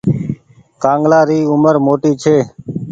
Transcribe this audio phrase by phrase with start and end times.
[0.83, 2.37] ڪآنگلآ ري اومر موٽي ڇي۔